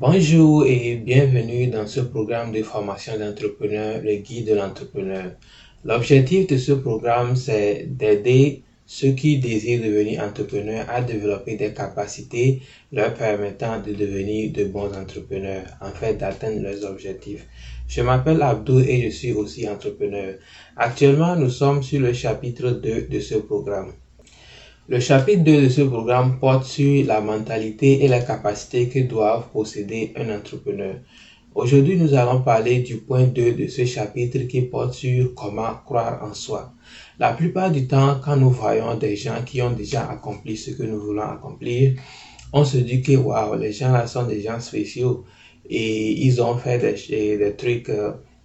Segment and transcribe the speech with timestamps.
[0.00, 5.32] Bonjour et bienvenue dans ce programme de formation d'entrepreneurs, le guide de l'entrepreneur.
[5.84, 12.62] L'objectif de ce programme, c'est d'aider ceux qui désirent devenir entrepreneurs à développer des capacités
[12.92, 17.48] leur permettant de devenir de bons entrepreneurs, en fait d'atteindre leurs objectifs.
[17.88, 20.34] Je m'appelle Abdou et je suis aussi entrepreneur.
[20.76, 23.94] Actuellement, nous sommes sur le chapitre 2 de ce programme.
[24.90, 29.50] Le chapitre 2 de ce programme porte sur la mentalité et la capacité que doivent
[29.52, 30.94] posséder un entrepreneur.
[31.54, 36.24] Aujourd'hui, nous allons parler du point 2 de ce chapitre qui porte sur comment croire
[36.24, 36.72] en soi.
[37.18, 40.84] La plupart du temps, quand nous voyons des gens qui ont déjà accompli ce que
[40.84, 41.92] nous voulons accomplir,
[42.54, 45.26] on se dit que waouh, les gens là sont des gens spéciaux
[45.68, 47.90] et ils ont fait des, des trucs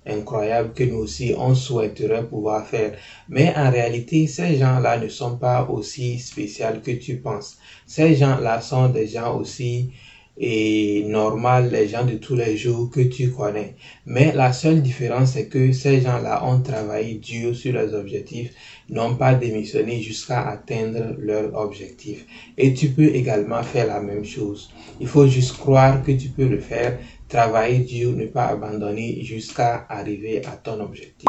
[0.05, 2.93] incroyables que nous aussi on souhaiterait pouvoir faire.
[3.29, 7.57] Mais en réalité, ces gens-là ne sont pas aussi spéciaux que tu penses.
[7.85, 9.91] Ces gens-là sont des gens aussi
[10.37, 13.75] et normal, les gens de tous les jours que tu connais.
[14.07, 18.51] Mais la seule différence, c'est que ces gens-là ont travaillé dur sur leurs objectifs,
[18.89, 22.25] n'ont pas démissionné jusqu'à atteindre leurs objectifs.
[22.57, 24.71] Et tu peux également faire la même chose.
[24.99, 26.97] Il faut juste croire que tu peux le faire,
[27.33, 31.27] travailler dur, ne pas abandonner jusqu'à arriver à ton objectif.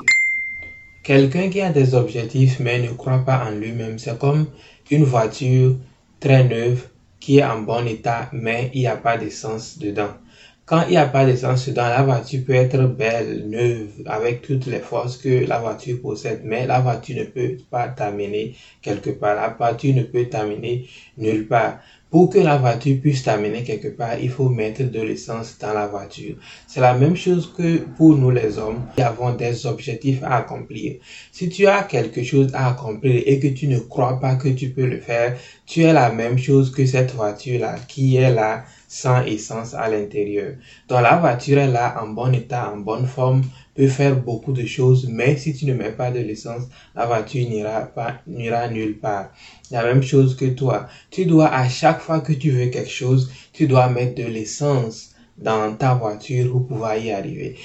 [1.03, 4.47] Quelqu'un qui a des objectifs mais ne croit pas en lui-même, c'est comme
[4.91, 5.77] une voiture
[6.21, 6.89] très neuve
[7.21, 10.13] qui est en bon état, mais il n'y a pas d'essence dedans.
[10.67, 14.65] Quand il n'y a pas d'essence dedans, la voiture peut être belle, neuve, avec toutes
[14.65, 19.37] les forces que la voiture possède, mais la voiture ne peut pas t'amener quelque part.
[19.37, 20.87] La voiture ne peut t'amener
[21.19, 21.81] nulle part.
[22.11, 25.87] Pour que la voiture puisse t'amener quelque part, il faut mettre de l'essence dans la
[25.87, 26.37] voiture.
[26.67, 30.95] C'est la même chose que pour nous les hommes qui avons des objectifs à accomplir.
[31.31, 34.71] Si tu as quelque chose à accomplir et que tu ne crois pas que tu
[34.71, 39.25] peux le faire, tu es la même chose que cette voiture-là qui est là sans
[39.25, 40.53] essence à l'intérieur.
[40.89, 43.43] Donc la voiture est là en bon état, en bonne forme,
[43.75, 46.63] peut faire beaucoup de choses, mais si tu ne mets pas de l'essence,
[46.95, 49.33] la voiture n'ira pas, n'ira nulle part.
[49.73, 50.87] La même chose que toi.
[51.11, 55.11] Tu dois, à chaque fois que tu veux quelque chose, tu dois mettre de l'essence
[55.39, 57.57] dans ta voiture pour pouvoir y arriver.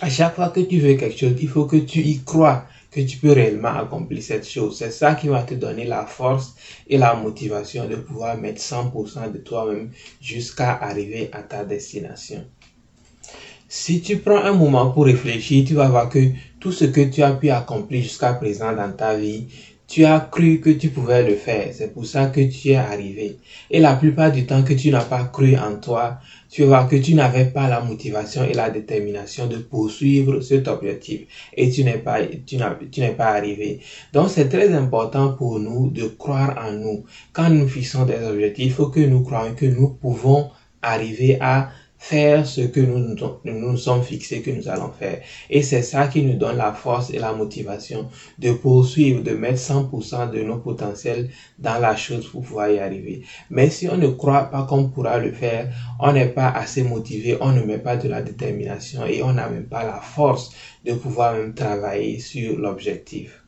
[0.00, 2.64] À chaque fois que tu veux quelque chose, il faut que tu y crois
[2.96, 4.78] que tu peux réellement accomplir cette chose.
[4.78, 6.54] C'est ça qui va te donner la force
[6.88, 9.90] et la motivation de pouvoir mettre 100% de toi-même
[10.20, 12.42] jusqu'à arriver à ta destination.
[13.68, 17.22] Si tu prends un moment pour réfléchir, tu vas voir que tout ce que tu
[17.22, 19.48] as pu accomplir jusqu'à présent dans ta vie,
[19.88, 21.68] tu as cru que tu pouvais le faire.
[21.72, 23.38] C'est pour ça que tu es arrivé.
[23.70, 26.18] Et la plupart du temps que tu n'as pas cru en toi,
[26.50, 31.22] tu voir que tu n'avais pas la motivation et la détermination de poursuivre cet objectif.
[31.56, 32.56] Et tu n'es pas, tu
[33.00, 33.80] n'es pas arrivé.
[34.12, 37.04] Donc c'est très important pour nous de croire en nous.
[37.32, 40.50] Quand nous fixons des objectifs, il faut que nous croyons que nous pouvons
[40.82, 45.20] arriver à faire ce que nous nous, sommes fixés que nous allons faire.
[45.50, 48.08] Et c'est ça qui nous donne la force et la motivation
[48.38, 53.22] de poursuivre, de mettre 100% de nos potentiels dans la chose pour pouvoir y arriver.
[53.50, 57.36] Mais si on ne croit pas qu'on pourra le faire, on n'est pas assez motivé,
[57.40, 60.52] on ne met pas de la détermination et on n'a même pas la force
[60.84, 63.45] de pouvoir même travailler sur l'objectif.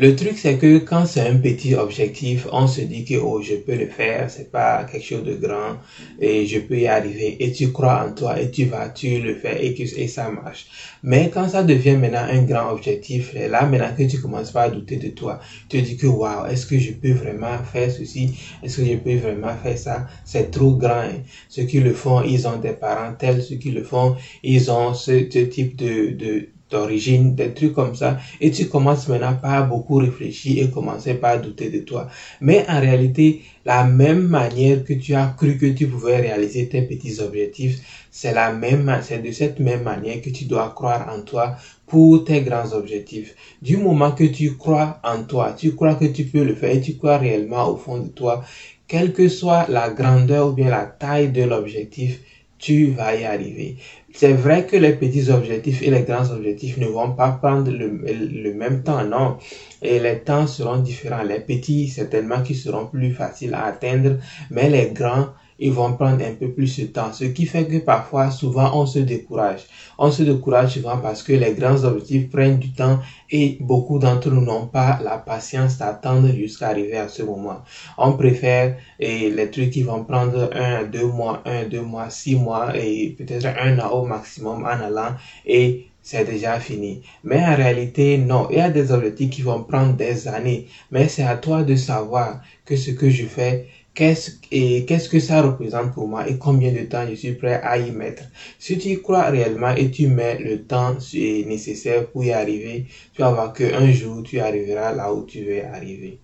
[0.00, 3.56] Le truc, c'est que quand c'est un petit objectif, on se dit que oh, je
[3.56, 5.78] peux le faire, c'est pas quelque chose de grand
[6.20, 7.36] et je peux y arriver.
[7.40, 10.30] Et tu crois en toi et tu vas, tu le fais et, que, et ça
[10.30, 10.66] marche.
[11.02, 14.70] Mais quand ça devient maintenant un grand objectif, là maintenant que tu commences pas à
[14.70, 18.38] douter de toi, tu te dis que waouh, est-ce que je peux vraiment faire ceci?
[18.62, 20.06] Est-ce que je peux vraiment faire ça?
[20.24, 21.08] C'est trop grand.
[21.10, 21.24] Hein.
[21.48, 24.14] Ceux qui le font, ils ont des parents tels, ceux qui le font,
[24.44, 29.08] ils ont ce, ce type de, de d'origine, des trucs comme ça, et tu commences
[29.08, 32.08] maintenant pas beaucoup réfléchir et commencer pas à douter de toi.
[32.40, 36.82] Mais en réalité, la même manière que tu as cru que tu pouvais réaliser tes
[36.82, 37.80] petits objectifs,
[38.10, 42.24] c'est la même, c'est de cette même manière que tu dois croire en toi pour
[42.24, 43.34] tes grands objectifs.
[43.62, 46.80] Du moment que tu crois en toi, tu crois que tu peux le faire et
[46.80, 48.44] tu crois réellement au fond de toi,
[48.86, 52.20] quelle que soit la grandeur ou bien la taille de l'objectif,
[52.58, 53.76] tu vas y arriver.
[54.12, 57.88] C'est vrai que les petits objectifs et les grands objectifs ne vont pas prendre le,
[57.88, 59.36] le même temps, non.
[59.82, 61.22] Et les temps seront différents.
[61.22, 64.16] Les petits, certainement, qui seront plus faciles à atteindre,
[64.50, 65.28] mais les grands,
[65.58, 67.12] ils vont prendre un peu plus de temps.
[67.12, 69.62] Ce qui fait que parfois, souvent, on se décourage.
[69.98, 73.00] On se décourage souvent parce que les grands objectifs prennent du temps
[73.30, 77.58] et beaucoup d'entre nous n'ont pas la patience d'attendre jusqu'à arriver à ce moment.
[77.96, 82.36] On préfère et les trucs qui vont prendre un, deux mois, un, deux mois, six
[82.36, 85.14] mois et peut-être un an au maximum en allant
[85.44, 87.02] et c'est déjà fini.
[87.22, 88.48] Mais en réalité, non.
[88.50, 90.66] Il y a des objectifs qui vont prendre des années.
[90.90, 93.66] Mais c'est à toi de savoir que ce que je fais,
[93.98, 97.60] qu'est-ce et qu'est-ce que ça représente pour moi et combien de temps je suis prêt
[97.62, 98.22] à y mettre?
[98.58, 103.22] Si tu y crois réellement et tu mets le temps nécessaire pour y arriver, tu
[103.22, 106.20] vas voir qu'un jour tu arriveras là où tu veux arriver.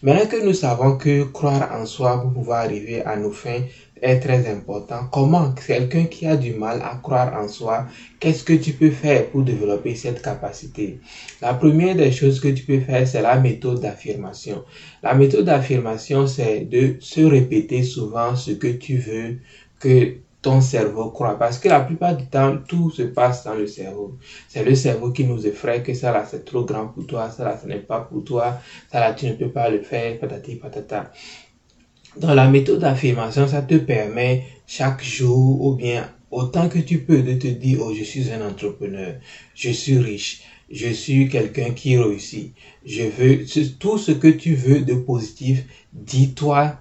[0.00, 3.62] Maintenant que nous savons que croire en soi pour pouvoir arriver à nos fins
[4.00, 5.08] est très important.
[5.10, 7.84] Comment quelqu'un qui a du mal à croire en soi,
[8.20, 11.00] qu'est-ce que tu peux faire pour développer cette capacité?
[11.42, 14.62] La première des choses que tu peux faire, c'est la méthode d'affirmation.
[15.02, 19.38] La méthode d'affirmation, c'est de se répéter souvent ce que tu veux
[19.80, 21.38] que ton cerveau croit.
[21.38, 24.16] Parce que la plupart du temps, tout se passe dans le cerveau.
[24.48, 27.44] C'est le cerveau qui nous effraie que ça là, c'est trop grand pour toi, ça
[27.44, 30.56] là, ce n'est pas pour toi, ça là, tu ne peux pas le faire, patati
[30.56, 31.12] patata.
[32.16, 37.22] Dans la méthode d'affirmation, ça te permet chaque jour ou bien autant que tu peux
[37.22, 39.14] de te dire, oh, je suis un entrepreneur,
[39.54, 43.44] je suis riche, je suis quelqu'un qui réussit, je veux,
[43.78, 46.76] tout ce que tu veux de positif, dis-toi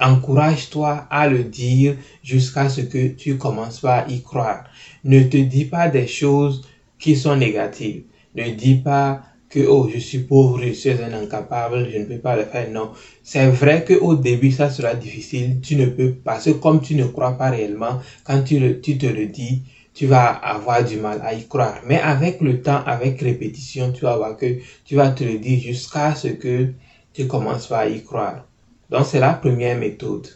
[0.00, 4.64] encourage-toi à le dire jusqu'à ce que tu commences à y croire.
[5.04, 6.66] Ne te dis pas des choses
[6.98, 8.04] qui sont négatives.
[8.34, 12.18] Ne dis pas que oh je suis pauvre, je suis un incapable, je ne peux
[12.18, 12.70] pas le faire.
[12.70, 12.90] Non,
[13.22, 15.60] c'est vrai que au début ça sera difficile.
[15.60, 19.06] Tu ne peux pas, parce que comme tu ne crois pas réellement, quand tu, te
[19.06, 19.62] le dis,
[19.94, 21.80] tu vas avoir du mal à y croire.
[21.86, 25.60] Mais avec le temps, avec répétition, tu vas voir que tu vas te le dire
[25.60, 26.72] jusqu'à ce que
[27.12, 28.46] tu commences à y croire.
[28.90, 30.28] Donc c'est la première méthode.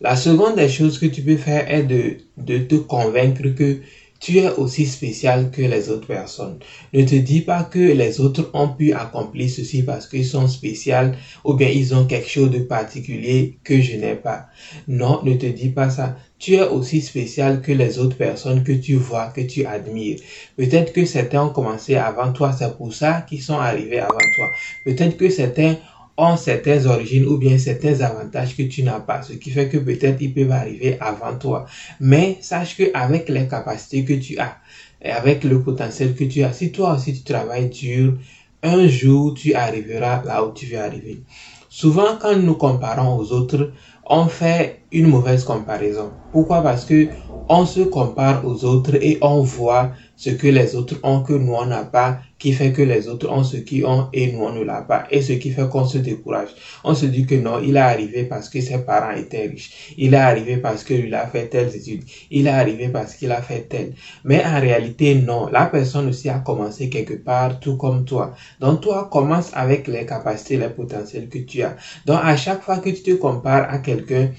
[0.00, 3.80] La seconde des choses que tu peux faire est de, te convaincre que
[4.20, 6.58] tu es aussi spécial que les autres personnes.
[6.92, 11.12] Ne te dis pas que les autres ont pu accomplir ceci parce qu'ils sont spéciaux
[11.44, 14.46] ou bien ils ont quelque chose de particulier que je n'ai pas.
[14.88, 16.16] Non, ne te dis pas ça.
[16.38, 20.18] Tu es aussi spécial que les autres personnes que tu vois, que tu admires.
[20.56, 24.50] Peut-être que certains ont commencé avant toi, c'est pour ça qu'ils sont arrivés avant toi.
[24.84, 25.76] Peut-être que certains
[26.18, 29.76] ont certaines origines ou bien certains avantages que tu n'as pas, ce qui fait que
[29.78, 31.66] peut-être ils peuvent arriver avant toi.
[32.00, 34.56] Mais sache que avec les capacités que tu as
[35.02, 38.14] et avec le potentiel que tu as, si toi aussi tu travailles dur,
[38.62, 41.20] un jour tu arriveras là où tu veux arriver.
[41.68, 43.72] Souvent, quand nous comparons aux autres,
[44.06, 46.10] on fait une mauvaise comparaison.
[46.32, 46.62] Pourquoi?
[46.62, 47.08] Parce que
[47.48, 51.52] on se compare aux autres et on voit ce que les autres ont que nous
[51.52, 54.52] on n'a pas, qui fait que les autres ont ce qu'ils ont et nous on
[54.52, 56.48] ne l'a pas, et ce qui fait qu'on se décourage.
[56.84, 60.14] On se dit que non, il est arrivé parce que ses parents étaient riches, il
[60.14, 63.42] est arrivé parce que lui a fait telles études, il est arrivé parce qu'il a
[63.42, 63.92] fait tel.
[64.24, 68.34] Mais en réalité, non, la personne aussi a commencé quelque part, tout comme toi.
[68.60, 71.76] Donc toi, commence avec les capacités, les potentiels que tu as.
[72.06, 74.30] Donc à chaque fois que tu te compares à quelqu'un,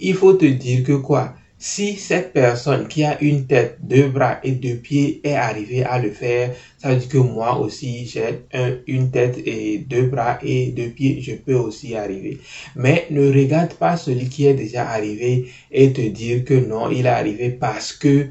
[0.00, 1.34] il faut te dire que quoi?
[1.56, 5.98] Si cette personne qui a une tête, deux bras et deux pieds est arrivée à
[5.98, 8.40] le faire, ça veut dire que moi aussi j'ai
[8.86, 12.38] une tête et deux bras et deux pieds, je peux aussi arriver.
[12.76, 17.06] Mais ne regarde pas celui qui est déjà arrivé et te dire que non, il
[17.06, 18.26] est arrivé parce que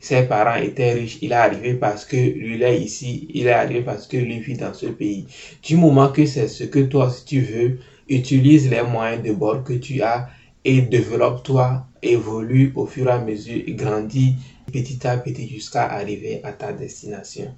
[0.00, 3.82] ses parents étaient riches, il est arrivé parce que lui est ici, il est arrivé
[3.82, 5.26] parce que lui vit dans ce pays.
[5.62, 7.78] Du moment que c'est ce que toi, si tu veux,
[8.08, 10.28] utilise les moyens de bord que tu as
[10.68, 14.34] et développe-toi, évolue au fur et à mesure, grandis
[14.70, 17.54] petit à petit jusqu'à arriver à ta destination.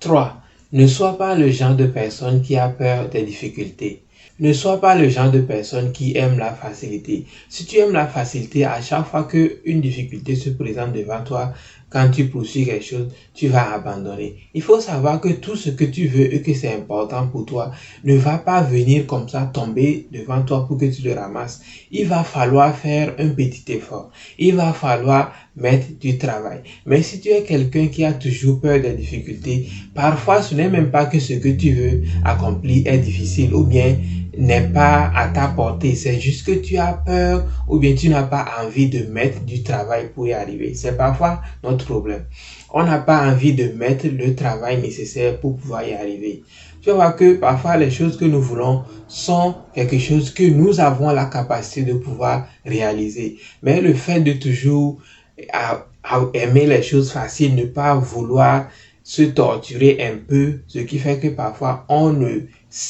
[0.00, 0.40] 3.
[0.72, 4.04] Ne sois pas le genre de personne qui a peur des difficultés.
[4.40, 7.26] Ne sois pas le genre de personne qui aime la facilité.
[7.50, 11.52] Si tu aimes la facilité, à chaque fois qu'une difficulté se présente devant toi,
[11.90, 14.36] quand tu poursuis quelque chose, tu vas abandonner.
[14.54, 17.72] Il faut savoir que tout ce que tu veux et que c'est important pour toi
[18.04, 21.60] ne va pas venir comme ça tomber devant toi pour que tu le ramasses.
[21.90, 24.10] Il va falloir faire un petit effort.
[24.38, 26.60] Il va falloir mettre du travail.
[26.84, 30.90] Mais si tu es quelqu'un qui a toujours peur des difficultés, parfois ce n'est même
[30.90, 33.96] pas que ce que tu veux accomplir est difficile ou bien
[34.38, 35.96] n'est pas à ta portée.
[35.96, 39.62] C'est juste que tu as peur ou bien tu n'as pas envie de mettre du
[39.62, 40.74] travail pour y arriver.
[40.74, 42.24] C'est parfois notre problème.
[42.72, 46.42] On n'a pas envie de mettre le travail nécessaire pour pouvoir y arriver.
[46.80, 51.10] Tu vois que parfois les choses que nous voulons sont quelque chose que nous avons
[51.10, 53.38] la capacité de pouvoir réaliser.
[53.62, 54.98] Mais le fait de toujours
[56.32, 58.68] aimer les choses faciles, ne pas vouloir
[59.02, 62.40] se torturer un peu, ce qui fait que parfois on ne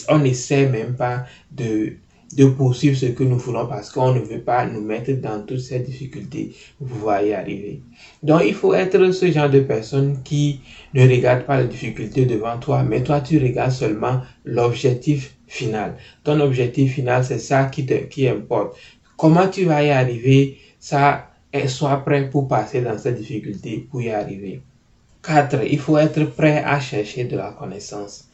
[0.08, 1.94] on n'essaie même pas de,
[2.36, 5.60] de poursuivre ce que nous voulons parce qu'on ne veut pas nous mettre dans toutes
[5.60, 7.80] ces difficultés pour pouvoir y arriver.
[8.22, 10.60] Donc il faut être ce genre de personne qui
[10.94, 15.96] ne regarde pas les difficultés devant toi, mais toi tu regardes seulement l'objectif final.
[16.24, 18.76] Ton objectif final, c'est ça qui, te, qui importe.
[19.16, 21.30] Comment tu vas y arriver, ça,
[21.66, 24.60] sois prêt pour passer dans ces difficultés pour y arriver.
[25.22, 25.64] 4.
[25.68, 28.28] Il faut être prêt à chercher de la connaissance.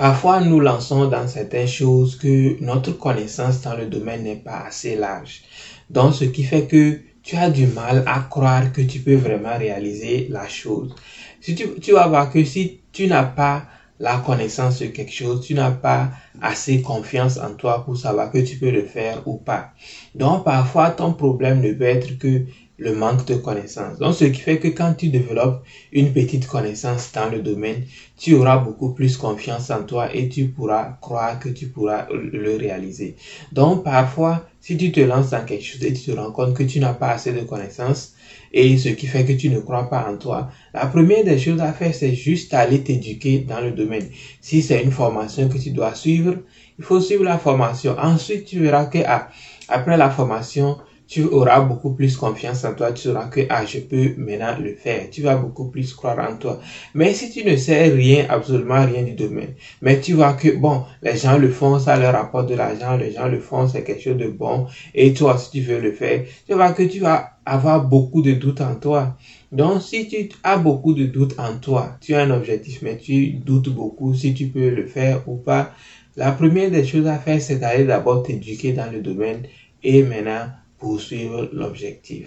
[0.00, 4.96] Parfois, nous lançons dans certaines choses que notre connaissance dans le domaine n'est pas assez
[4.96, 5.42] large.
[5.90, 9.58] Donc, ce qui fait que tu as du mal à croire que tu peux vraiment
[9.58, 10.94] réaliser la chose.
[11.42, 13.64] Si tu, tu vas voir que si tu n'as pas
[13.98, 16.08] la connaissance de quelque chose, tu n'as pas
[16.40, 19.72] assez confiance en toi pour savoir que tu peux le faire ou pas.
[20.14, 22.46] Donc parfois ton problème ne peut être que
[22.80, 23.98] le manque de connaissance.
[23.98, 27.84] Donc, ce qui fait que quand tu développes une petite connaissance dans le domaine,
[28.16, 32.56] tu auras beaucoup plus confiance en toi et tu pourras croire que tu pourras le
[32.56, 33.16] réaliser.
[33.52, 36.62] Donc, parfois, si tu te lances dans quelque chose et tu te rends compte que
[36.62, 38.14] tu n'as pas assez de connaissances
[38.52, 41.60] et ce qui fait que tu ne crois pas en toi, la première des choses
[41.60, 44.08] à faire, c'est juste aller t'éduquer dans le domaine.
[44.40, 46.36] Si c'est une formation que tu dois suivre,
[46.78, 47.94] il faut suivre la formation.
[47.98, 49.28] Ensuite, tu verras que ah,
[49.68, 50.78] après la formation,
[51.10, 54.74] tu auras beaucoup plus confiance en toi, tu sauras que ah, je peux maintenant le
[54.74, 55.10] faire.
[55.10, 56.60] Tu vas beaucoup plus croire en toi.
[56.94, 60.84] Mais si tu ne sais rien, absolument rien du domaine, mais tu vois que bon,
[61.02, 64.02] les gens le font, ça leur apporte de l'argent, les gens le font, c'est quelque
[64.02, 67.32] chose de bon, et toi, si tu veux le faire, tu vois que tu vas
[67.44, 69.16] avoir beaucoup de doutes en toi.
[69.50, 73.32] Donc, si tu as beaucoup de doutes en toi, tu as un objectif, mais tu
[73.32, 75.72] doutes beaucoup si tu peux le faire ou pas,
[76.16, 79.42] la première des choses à faire, c'est d'aller d'abord t'éduquer dans le domaine
[79.82, 80.46] et maintenant
[80.80, 82.26] poursuivre l'objectif.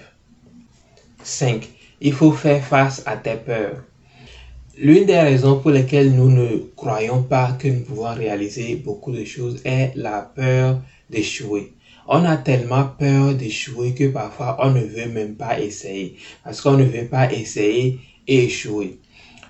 [1.24, 1.67] 5.
[2.01, 3.83] Il faut faire face à tes peurs.
[4.77, 9.24] L'une des raisons pour lesquelles nous ne croyons pas que nous pouvons réaliser beaucoup de
[9.24, 11.74] choses est la peur d'échouer.
[12.07, 16.74] On a tellement peur d'échouer que parfois on ne veut même pas essayer parce qu'on
[16.74, 19.00] ne veut pas essayer et échouer.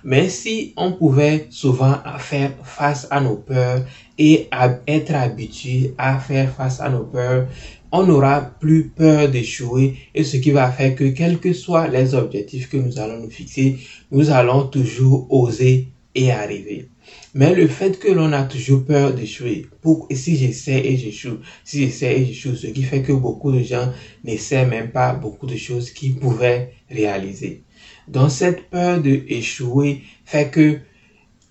[0.04, 3.82] Mais si on pouvait souvent faire face à nos peurs
[4.18, 4.48] et
[4.86, 7.48] être habitué à faire face à nos peurs,
[7.96, 12.16] on n'aura plus peur d'échouer et ce qui va faire que quels que soient les
[12.16, 13.78] objectifs que nous allons nous fixer,
[14.10, 15.86] nous allons toujours oser
[16.16, 16.88] et arriver.
[17.34, 21.82] Mais le fait que l'on a toujours peur d'échouer, pour, si j'essaie et j'échoue, si
[21.82, 23.92] j'essaie et j'échoue, ce qui fait que beaucoup de gens
[24.24, 27.62] n'essaient même pas beaucoup de choses qu'ils pouvaient réaliser.
[28.08, 30.78] Donc cette peur d'échouer fait que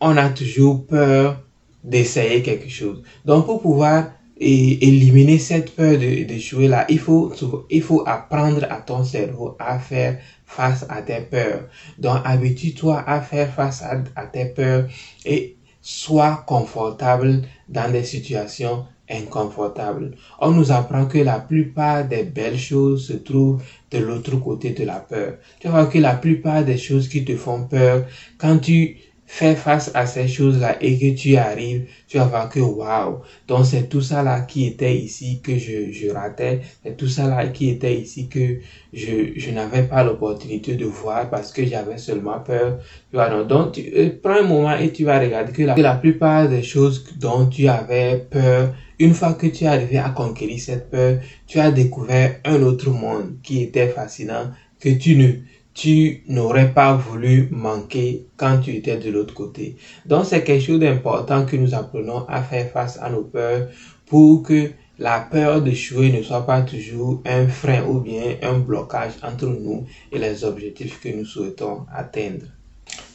[0.02, 1.42] on a toujours peur
[1.86, 3.02] d'essayer quelque chose.
[3.24, 4.12] Donc pour pouvoir
[4.46, 7.32] et éliminer cette peur d'échouer là, il faut,
[7.70, 11.70] il faut apprendre à ton cerveau à faire face à tes peurs.
[11.98, 14.88] Donc, habitue-toi à faire face à, à, tes peurs
[15.26, 20.16] et sois confortable dans des situations inconfortables.
[20.40, 24.84] On nous apprend que la plupart des belles choses se trouvent de l'autre côté de
[24.84, 25.36] la peur.
[25.60, 28.06] Tu vois que la plupart des choses qui te font peur,
[28.38, 28.98] quand tu
[29.34, 33.22] fais face à ces choses-là et que tu arrives, tu vas voir que waouh.
[33.48, 36.62] Donc c'est tout ça là qui était ici que je, je ratais.
[36.84, 38.60] C'est tout ça là qui était ici que
[38.94, 42.78] je, je n'avais pas l'opportunité de voir parce que j'avais seulement peur.
[43.10, 45.82] Tu vois, donc, tu euh, prends un moment et tu vas regarder que la, que
[45.82, 50.10] la plupart des choses dont tu avais peur, une fois que tu es arrivé à
[50.10, 55.32] conquérir cette peur, tu as découvert un autre monde qui était fascinant que tu ne
[55.74, 59.76] tu n'aurais pas voulu manquer quand tu étais de l'autre côté.
[60.06, 63.68] Donc c'est quelque chose d'important que nous apprenons à faire face à nos peurs
[64.06, 69.14] pour que la peur d'échouer ne soit pas toujours un frein ou bien un blocage
[69.24, 72.46] entre nous et les objectifs que nous souhaitons atteindre.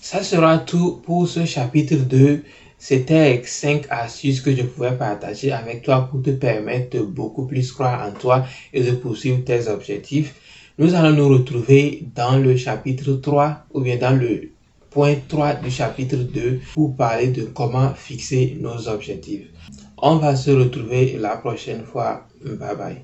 [0.00, 2.42] Ça sera tout pour ce chapitre 2.
[2.80, 7.72] C'était cinq astuces que je pouvais partager avec toi pour te permettre de beaucoup plus
[7.72, 10.34] croire en toi et de poursuivre tes objectifs.
[10.80, 14.52] Nous allons nous retrouver dans le chapitre 3 ou bien dans le
[14.90, 19.48] point 3 du chapitre 2 pour parler de comment fixer nos objectifs.
[19.96, 22.28] On va se retrouver la prochaine fois.
[22.44, 22.96] Bye bye.